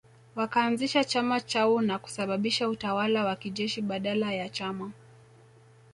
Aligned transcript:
Wakaanzisha 0.35 1.03
chama 1.03 1.41
chao 1.41 1.81
na 1.81 1.99
kusababisha 1.99 2.69
utawala 2.69 3.25
wa 3.25 3.35
kijeshi 3.35 3.81
badala 3.81 4.33
ya 4.33 4.49
chama 4.49 4.91